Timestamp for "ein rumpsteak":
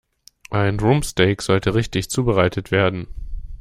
0.49-1.43